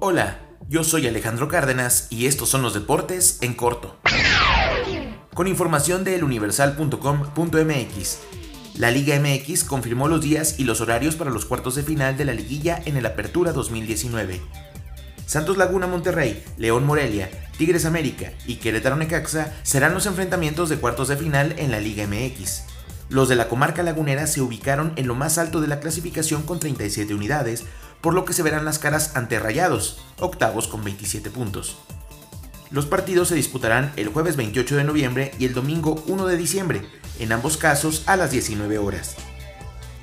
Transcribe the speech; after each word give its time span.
Hola, 0.00 0.38
yo 0.68 0.84
soy 0.84 1.06
Alejandro 1.06 1.48
Cárdenas 1.48 2.08
y 2.10 2.26
estos 2.26 2.48
son 2.48 2.62
los 2.62 2.74
deportes 2.74 3.38
en 3.40 3.54
corto. 3.54 3.96
Con 5.32 5.46
información 5.46 6.04
de 6.04 6.16
eluniversal.com.mx. 6.16 8.18
La 8.74 8.90
Liga 8.90 9.18
MX 9.18 9.64
confirmó 9.64 10.08
los 10.08 10.20
días 10.20 10.58
y 10.58 10.64
los 10.64 10.80
horarios 10.80 11.16
para 11.16 11.30
los 11.30 11.44
cuartos 11.44 11.76
de 11.76 11.82
final 11.82 12.16
de 12.16 12.24
la 12.24 12.32
liguilla 12.32 12.82
en 12.84 12.96
el 12.96 13.06
Apertura 13.06 13.52
2019. 13.52 14.40
Santos 15.24 15.56
Laguna 15.56 15.86
Monterrey, 15.86 16.44
León 16.58 16.84
Morelia, 16.84 17.30
Tigres 17.56 17.86
América 17.86 18.32
y 18.46 18.56
Querétaro 18.56 18.96
Necaxa 18.96 19.54
serán 19.62 19.94
los 19.94 20.06
enfrentamientos 20.06 20.68
de 20.68 20.76
cuartos 20.76 21.08
de 21.08 21.16
final 21.16 21.54
en 21.58 21.70
la 21.70 21.80
Liga 21.80 22.06
MX. 22.06 22.64
Los 23.12 23.28
de 23.28 23.36
la 23.36 23.46
comarca 23.46 23.82
lagunera 23.82 24.26
se 24.26 24.40
ubicaron 24.40 24.94
en 24.96 25.06
lo 25.06 25.14
más 25.14 25.36
alto 25.36 25.60
de 25.60 25.66
la 25.66 25.80
clasificación 25.80 26.44
con 26.44 26.58
37 26.58 27.14
unidades, 27.14 27.64
por 28.00 28.14
lo 28.14 28.24
que 28.24 28.32
se 28.32 28.42
verán 28.42 28.64
las 28.64 28.78
caras 28.78 29.16
ante 29.16 29.38
Rayados, 29.38 30.02
octavos 30.18 30.66
con 30.66 30.82
27 30.82 31.28
puntos. 31.28 31.76
Los 32.70 32.86
partidos 32.86 33.28
se 33.28 33.34
disputarán 33.34 33.92
el 33.96 34.08
jueves 34.08 34.36
28 34.36 34.76
de 34.76 34.84
noviembre 34.84 35.32
y 35.38 35.44
el 35.44 35.52
domingo 35.52 36.02
1 36.06 36.26
de 36.26 36.38
diciembre, 36.38 36.86
en 37.18 37.32
ambos 37.32 37.58
casos 37.58 38.02
a 38.06 38.16
las 38.16 38.30
19 38.30 38.78
horas. 38.78 39.16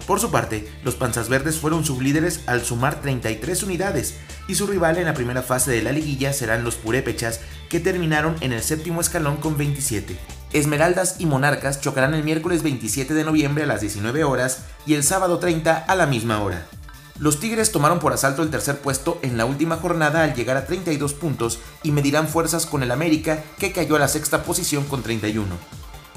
Por 0.06 0.20
su 0.20 0.30
parte, 0.30 0.72
los 0.84 0.94
Panzas 0.94 1.30
Verdes 1.30 1.58
fueron 1.58 1.84
sublíderes 1.84 2.42
al 2.46 2.64
sumar 2.64 3.02
33 3.02 3.64
unidades 3.64 4.18
y 4.48 4.54
su 4.54 4.68
rival 4.68 5.00
en 5.00 5.06
la 5.06 5.16
primera 5.16 5.42
fase 5.42 5.72
de 5.72 5.82
la 5.82 5.92
liguilla 5.92 6.32
serán 6.32 6.64
los 6.64 6.76
Purépechas, 6.76 7.40
que 7.70 7.80
terminaron 7.80 8.36
en 8.42 8.54
el 8.54 8.62
séptimo 8.62 9.02
escalón 9.02 9.38
con 9.38 9.58
27. 9.58 10.16
Esmeraldas 10.52 11.18
y 11.20 11.28
Monarcas 11.28 11.80
chocarán 11.80 12.16
el 12.16 12.24
miércoles 12.24 12.64
27 12.64 13.14
de 13.14 13.24
noviembre 13.24 13.66
a 13.66 13.68
las 13.68 13.82
19 13.82 14.24
horas 14.24 14.64
y 14.88 14.96
el 14.96 15.04
sábado 15.04 15.38
30 15.38 15.78
a 15.78 15.96
la 15.96 16.08
misma 16.08 16.42
hora. 16.42 16.66
Los 17.20 17.40
Tigres 17.40 17.72
tomaron 17.72 18.00
por 18.00 18.14
asalto 18.14 18.42
el 18.42 18.50
tercer 18.50 18.80
puesto 18.80 19.20
en 19.22 19.38
la 19.38 19.46
última 19.46 19.76
jornada 19.76 20.24
al 20.24 20.34
llegar 20.34 20.58
a 20.58 20.66
32 20.66 21.14
puntos 21.14 21.60
y 21.84 21.92
medirán 21.92 22.28
fuerzas 22.28 22.66
con 22.66 22.82
el 22.82 22.92
América 22.92 23.44
que 23.60 23.72
cayó 23.72 23.96
a 23.96 24.00
la 24.00 24.08
sexta 24.08 24.44
posición 24.44 24.86
con 24.86 25.04
31. 25.04 25.46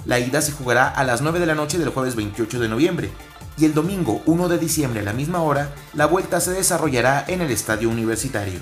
La 0.06 0.18
ida 0.18 0.40
se 0.40 0.52
jugará 0.52 0.88
a 0.88 1.04
las 1.04 1.20
9 1.20 1.38
de 1.38 1.46
la 1.46 1.54
noche 1.54 1.78
del 1.78 1.90
jueves 1.90 2.16
28 2.16 2.58
de 2.58 2.68
noviembre 2.68 3.10
y 3.58 3.66
el 3.66 3.74
domingo 3.74 4.22
1 4.24 4.48
de 4.48 4.58
diciembre 4.58 5.00
a 5.00 5.04
la 5.04 5.12
misma 5.12 5.42
hora 5.42 5.74
la 5.92 6.06
vuelta 6.06 6.40
se 6.40 6.52
desarrollará 6.52 7.24
en 7.28 7.42
el 7.42 7.50
Estadio 7.50 7.90
Universitario. 7.90 8.60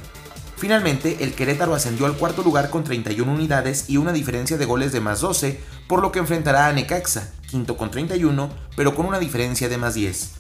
Finalmente, 0.61 1.25
el 1.25 1.33
Querétaro 1.33 1.75
ascendió 1.75 2.05
al 2.05 2.19
cuarto 2.19 2.43
lugar 2.43 2.69
con 2.69 2.85
31 2.85 3.33
unidades 3.33 3.89
y 3.89 3.97
una 3.97 4.13
diferencia 4.13 4.59
de 4.59 4.67
goles 4.67 4.93
de 4.93 5.01
más 5.01 5.23
12, 5.23 5.59
por 5.89 6.03
lo 6.03 6.13
que 6.13 6.19
enfrentará 6.19 6.67
a 6.67 6.73
Necaxa, 6.75 7.33
quinto 7.49 7.79
con 7.79 7.91
31, 7.91 8.51
pero 8.77 8.95
con 8.95 9.07
una 9.07 9.19
diferencia 9.19 9.71
de 9.71 9.79
más 9.79 9.95
10. 9.95 10.33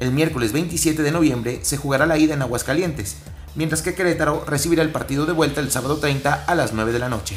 El 0.00 0.12
miércoles 0.12 0.52
27 0.52 1.02
de 1.02 1.10
noviembre 1.10 1.58
se 1.60 1.76
jugará 1.76 2.06
la 2.06 2.16
ida 2.16 2.32
en 2.32 2.40
Aguascalientes, 2.40 3.18
mientras 3.56 3.82
que 3.82 3.92
Querétaro 3.92 4.42
recibirá 4.46 4.82
el 4.82 4.90
partido 4.90 5.26
de 5.26 5.34
vuelta 5.34 5.60
el 5.60 5.70
sábado 5.70 5.98
30 5.98 6.44
a 6.46 6.54
las 6.54 6.72
9 6.72 6.92
de 6.92 6.98
la 6.98 7.10
noche. 7.10 7.36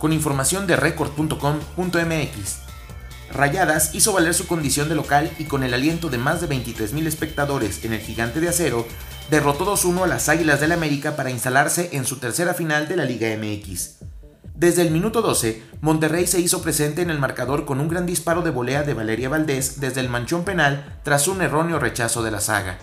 Con 0.00 0.12
información 0.12 0.66
de 0.66 0.74
record.com.mx, 0.74 2.61
Rayadas 3.32 3.94
hizo 3.94 4.12
valer 4.12 4.34
su 4.34 4.46
condición 4.46 4.88
de 4.88 4.94
local 4.94 5.30
y 5.38 5.44
con 5.44 5.62
el 5.62 5.72
aliento 5.72 6.10
de 6.10 6.18
más 6.18 6.40
de 6.40 6.48
23.000 6.48 7.06
espectadores 7.06 7.84
en 7.84 7.94
el 7.94 8.00
Gigante 8.00 8.40
de 8.40 8.48
Acero, 8.48 8.86
derrotó 9.30 9.64
2-1 9.64 10.04
a 10.04 10.06
las 10.06 10.28
Águilas 10.28 10.60
del 10.60 10.72
América 10.72 11.16
para 11.16 11.30
instalarse 11.30 11.90
en 11.92 12.04
su 12.04 12.18
tercera 12.18 12.52
final 12.52 12.88
de 12.88 12.96
la 12.96 13.04
Liga 13.04 13.28
MX. 13.36 14.02
Desde 14.54 14.82
el 14.82 14.90
minuto 14.90 15.22
12, 15.22 15.62
Monterrey 15.80 16.26
se 16.26 16.40
hizo 16.40 16.62
presente 16.62 17.00
en 17.00 17.10
el 17.10 17.18
marcador 17.18 17.64
con 17.64 17.80
un 17.80 17.88
gran 17.88 18.04
disparo 18.04 18.42
de 18.42 18.50
volea 18.50 18.82
de 18.82 18.94
Valeria 18.94 19.30
Valdés 19.30 19.80
desde 19.80 20.00
el 20.00 20.10
manchón 20.10 20.44
penal 20.44 21.00
tras 21.02 21.26
un 21.26 21.40
erróneo 21.40 21.78
rechazo 21.78 22.22
de 22.22 22.30
la 22.30 22.40
saga. 22.40 22.78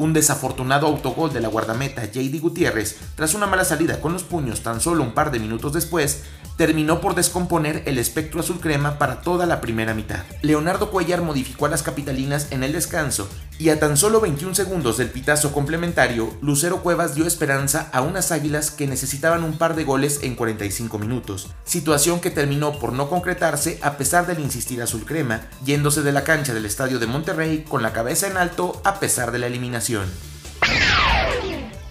Un 0.00 0.14
desafortunado 0.14 0.86
autogol 0.86 1.30
de 1.30 1.42
la 1.42 1.48
guardameta 1.48 2.06
JD 2.06 2.40
Gutiérrez, 2.40 2.96
tras 3.16 3.34
una 3.34 3.46
mala 3.46 3.66
salida 3.66 4.00
con 4.00 4.14
los 4.14 4.22
puños 4.22 4.62
tan 4.62 4.80
solo 4.80 5.02
un 5.02 5.12
par 5.12 5.30
de 5.30 5.38
minutos 5.38 5.74
después, 5.74 6.22
terminó 6.56 7.02
por 7.02 7.14
descomponer 7.14 7.82
el 7.84 7.98
espectro 7.98 8.40
azul 8.40 8.60
crema 8.60 8.96
para 8.96 9.20
toda 9.20 9.44
la 9.44 9.60
primera 9.60 9.92
mitad. 9.92 10.24
Leonardo 10.40 10.90
Cuellar 10.90 11.20
modificó 11.20 11.66
a 11.66 11.68
las 11.68 11.82
capitalinas 11.82 12.50
en 12.50 12.64
el 12.64 12.72
descanso 12.72 13.28
y 13.60 13.68
a 13.68 13.78
tan 13.78 13.98
solo 13.98 14.22
21 14.22 14.54
segundos 14.54 14.96
del 14.96 15.10
pitazo 15.10 15.52
complementario, 15.52 16.34
Lucero 16.40 16.82
Cuevas 16.82 17.14
dio 17.14 17.26
esperanza 17.26 17.90
a 17.92 18.00
unas 18.00 18.32
águilas 18.32 18.70
que 18.70 18.86
necesitaban 18.86 19.44
un 19.44 19.58
par 19.58 19.76
de 19.76 19.84
goles 19.84 20.20
en 20.22 20.34
45 20.34 20.98
minutos, 20.98 21.50
situación 21.64 22.20
que 22.20 22.30
terminó 22.30 22.78
por 22.78 22.94
no 22.94 23.10
concretarse 23.10 23.78
a 23.82 23.98
pesar 23.98 24.26
del 24.26 24.40
insistir 24.40 24.80
azul 24.80 25.04
crema, 25.04 25.42
yéndose 25.62 26.00
de 26.00 26.10
la 26.10 26.24
cancha 26.24 26.54
del 26.54 26.64
estadio 26.64 26.98
de 26.98 27.06
Monterrey 27.06 27.66
con 27.68 27.82
la 27.82 27.92
cabeza 27.92 28.28
en 28.28 28.38
alto 28.38 28.80
a 28.82 28.98
pesar 28.98 29.30
de 29.30 29.40
la 29.40 29.48
eliminación. 29.48 30.06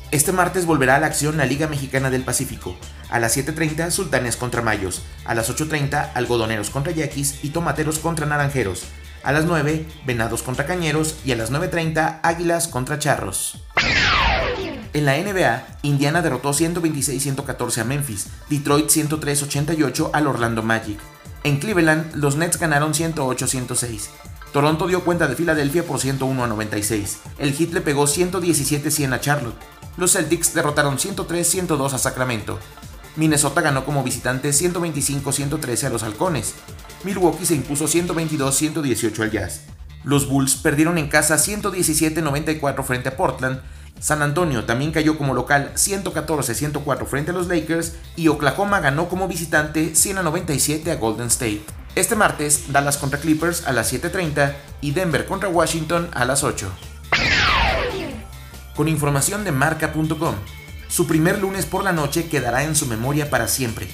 Este 0.09 0.31
martes 0.31 0.65
volverá 0.65 0.95
a 0.95 0.99
la 0.99 1.05
acción 1.05 1.37
la 1.37 1.45
Liga 1.45 1.67
Mexicana 1.67 2.09
del 2.09 2.23
Pacífico. 2.23 2.75
A 3.11 3.19
las 3.19 3.37
7.30 3.37 3.91
Sultanes 3.91 4.37
contra 4.37 4.63
Mayos, 4.63 5.03
a 5.23 5.35
las 5.35 5.51
8.30 5.55 6.13
Algodoneros 6.15 6.71
contra 6.71 6.91
Yaquis 6.91 7.43
y 7.43 7.49
Tomateros 7.49 7.99
contra 7.99 8.25
Naranjeros. 8.25 8.85
A 9.23 9.31
las 9.31 9.45
9, 9.45 9.85
Venados 10.05 10.43
contra 10.43 10.65
Cañeros 10.65 11.15
y 11.25 11.31
a 11.31 11.35
las 11.35 11.51
9.30, 11.51 12.19
Águilas 12.23 12.67
contra 12.67 12.99
Charros. 12.99 13.61
En 14.93 15.05
la 15.05 15.17
NBA, 15.17 15.79
Indiana 15.83 16.21
derrotó 16.21 16.51
126-114 16.51 17.81
a 17.81 17.83
Memphis, 17.83 18.27
Detroit 18.49 18.87
103-88 18.87 20.09
al 20.13 20.27
Orlando 20.27 20.63
Magic. 20.63 20.99
En 21.43 21.59
Cleveland, 21.59 22.15
los 22.15 22.35
Nets 22.35 22.59
ganaron 22.59 22.93
108-106. 22.93 24.07
Toronto 24.51 24.87
dio 24.87 25.03
cuenta 25.03 25.27
de 25.27 25.35
Filadelfia 25.35 25.83
por 25.83 25.99
101 25.99 26.43
a 26.43 26.47
96. 26.47 27.19
El 27.37 27.53
Heat 27.53 27.71
le 27.71 27.81
pegó 27.81 28.05
117-100 28.05 29.13
a 29.13 29.21
Charlotte. 29.21 29.61
Los 29.95 30.13
Celtics 30.13 30.53
derrotaron 30.53 30.97
103-102 30.97 31.93
a 31.93 31.97
Sacramento. 31.97 32.57
Minnesota 33.15 33.61
ganó 33.61 33.85
como 33.85 34.03
visitante 34.03 34.49
125-113 34.49 35.83
a 35.83 35.89
los 35.89 36.03
Halcones. 36.03 36.55
Milwaukee 37.03 37.45
se 37.45 37.55
impuso 37.55 37.85
122-118 37.85 39.19
al 39.21 39.31
Jazz. 39.31 39.61
Los 40.03 40.27
Bulls 40.27 40.55
perdieron 40.55 40.97
en 40.97 41.07
casa 41.07 41.35
117-94 41.35 42.83
frente 42.83 43.09
a 43.09 43.17
Portland. 43.17 43.61
San 43.99 44.21
Antonio 44.21 44.63
también 44.63 44.91
cayó 44.91 45.17
como 45.17 45.33
local 45.33 45.73
114-104 45.75 47.05
frente 47.05 47.31
a 47.31 47.33
los 47.33 47.47
Lakers 47.47 47.95
y 48.15 48.29
Oklahoma 48.29 48.79
ganó 48.79 49.09
como 49.09 49.27
visitante 49.27 49.91
100-97 49.91 50.89
a 50.89 50.95
Golden 50.95 51.27
State. 51.27 51.63
Este 51.95 52.15
martes, 52.15 52.71
Dallas 52.71 52.97
contra 52.97 53.19
Clippers 53.19 53.67
a 53.67 53.73
las 53.73 53.91
7.30 53.91 54.53
y 54.79 54.91
Denver 54.91 55.25
contra 55.25 55.49
Washington 55.49 56.09
a 56.13 56.23
las 56.23 56.43
8. 56.43 56.71
Con 58.75 58.87
información 58.87 59.43
de 59.43 59.51
marca.com, 59.51 60.35
su 60.87 61.07
primer 61.07 61.39
lunes 61.39 61.65
por 61.65 61.83
la 61.83 61.91
noche 61.91 62.29
quedará 62.29 62.63
en 62.63 62.75
su 62.75 62.85
memoria 62.85 63.29
para 63.29 63.47
siempre. 63.47 63.89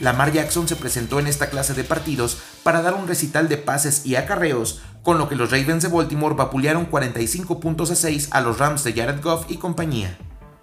Lamar 0.00 0.32
Jackson 0.32 0.68
se 0.68 0.76
presentó 0.76 1.18
en 1.18 1.26
esta 1.26 1.50
clase 1.50 1.74
de 1.74 1.84
partidos 1.84 2.38
para 2.62 2.82
dar 2.82 2.94
un 2.94 3.08
recital 3.08 3.48
de 3.48 3.56
pases 3.56 4.06
y 4.06 4.16
acarreos, 4.16 4.80
con 5.02 5.18
lo 5.18 5.28
que 5.28 5.36
los 5.36 5.50
Ravens 5.50 5.82
de 5.82 5.88
Baltimore 5.88 6.34
vapulearon 6.34 6.86
45 6.86 7.60
puntos 7.60 7.90
a 7.90 7.96
6 7.96 8.28
a 8.30 8.40
los 8.40 8.58
Rams 8.58 8.84
de 8.84 8.92
Jared 8.92 9.22
Goff 9.22 9.46
y 9.48 9.56
compañía. 9.56 10.16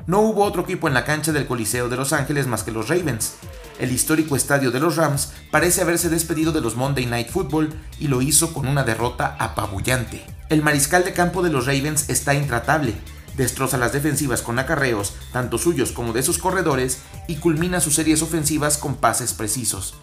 No 0.08 0.22
hubo 0.22 0.44
otro 0.44 0.62
equipo 0.62 0.88
en 0.88 0.94
la 0.94 1.04
cancha 1.04 1.32
del 1.32 1.48
Coliseo 1.48 1.90
de 1.90 1.98
Los 1.98 2.14
Ángeles 2.14 2.46
más 2.46 2.62
que 2.62 2.72
los 2.72 2.90
Ravens. 2.90 3.38
El 3.80 3.92
histórico 3.92 4.36
estadio 4.36 4.70
de 4.70 4.80
los 4.80 4.98
Rams 4.98 5.34
parece 5.50 5.82
haberse 5.82 6.10
despedido 6.10 6.52
de 6.52 6.62
los 6.62 6.76
Monday 6.76 7.08
Night 7.08 7.30
Football 7.30 7.74
y 8.00 8.08
lo 8.08 8.22
hizo 8.22 8.54
con 8.54 8.68
una 8.68 8.84
derrota 8.84 9.36
apabullante. 9.40 10.24
El 10.50 10.62
mariscal 10.62 11.04
de 11.04 11.14
campo 11.14 11.42
de 11.42 11.50
los 11.50 11.66
Ravens 11.66 12.08
está 12.08 12.36
intratable, 12.36 12.94
destroza 13.38 13.78
las 13.78 13.94
defensivas 13.94 14.42
con 14.42 14.60
acarreos, 14.60 15.14
tanto 15.32 15.58
suyos 15.58 15.92
como 15.92 16.14
de 16.14 16.24
sus 16.24 16.38
corredores, 16.38 17.00
y 17.28 17.38
culmina 17.38 17.82
sus 17.82 17.96
series 17.96 18.22
ofensivas 18.22 18.78
con 18.78 18.96
pases 18.96 19.34
precisos. 19.34 19.96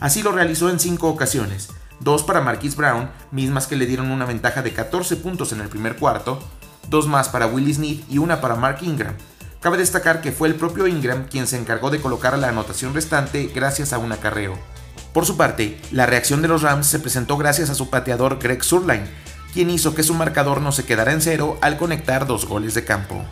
Así 0.00 0.22
lo 0.22 0.32
realizó 0.32 0.68
en 0.70 0.78
cinco 0.78 1.08
ocasiones, 1.08 1.68
dos 2.00 2.22
para 2.22 2.40
Marquis 2.40 2.76
Brown, 2.76 3.10
mismas 3.30 3.66
que 3.66 3.76
le 3.76 3.86
dieron 3.86 4.10
una 4.10 4.26
ventaja 4.26 4.62
de 4.62 4.72
14 4.72 5.16
puntos 5.16 5.52
en 5.52 5.60
el 5.60 5.68
primer 5.68 5.96
cuarto, 5.96 6.38
dos 6.88 7.06
más 7.06 7.28
para 7.28 7.46
Willie 7.46 7.74
Smith 7.74 8.04
y 8.08 8.18
una 8.18 8.40
para 8.40 8.56
Mark 8.56 8.78
Ingram. 8.82 9.14
Cabe 9.60 9.78
destacar 9.78 10.20
que 10.20 10.32
fue 10.32 10.48
el 10.48 10.54
propio 10.54 10.86
Ingram 10.86 11.26
quien 11.28 11.46
se 11.46 11.58
encargó 11.58 11.90
de 11.90 12.00
colocar 12.00 12.38
la 12.38 12.48
anotación 12.48 12.94
restante 12.94 13.50
gracias 13.54 13.92
a 13.92 13.98
un 13.98 14.12
acarreo. 14.12 14.56
Por 15.12 15.24
su 15.24 15.36
parte, 15.36 15.80
la 15.92 16.04
reacción 16.04 16.42
de 16.42 16.48
los 16.48 16.62
Rams 16.62 16.86
se 16.86 16.98
presentó 16.98 17.38
gracias 17.38 17.70
a 17.70 17.74
su 17.74 17.88
pateador 17.88 18.38
Greg 18.38 18.62
Surline, 18.62 19.08
quien 19.56 19.70
hizo 19.70 19.94
que 19.94 20.02
su 20.02 20.12
marcador 20.12 20.60
no 20.60 20.70
se 20.70 20.84
quedara 20.84 21.14
en 21.14 21.22
cero 21.22 21.56
al 21.62 21.78
conectar 21.78 22.26
dos 22.26 22.44
goles 22.44 22.74
de 22.74 22.84
campo. 22.84 23.24